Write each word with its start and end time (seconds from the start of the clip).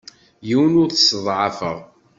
Yiwen 0.47 0.79
ur 0.81 0.87
t-sseḍɛafeɣ. 0.89 1.77